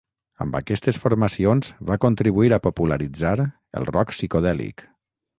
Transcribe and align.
Amb 0.43 0.55
aquestes 0.59 0.97
formacions, 1.01 1.67
va 1.89 1.97
contribuir 2.05 2.51
a 2.57 2.59
popularitzar 2.67 3.35
el 3.81 3.87
rock 3.91 4.15
psicodèlic. 4.15 4.83